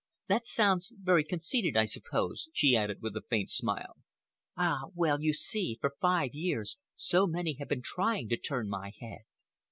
[0.29, 3.97] That sounds very conceited, I suppose," she added, with a faint smile.
[4.57, 4.85] "Ah!
[4.95, 9.19] well, you see, for five years so many have been trying to turn my head.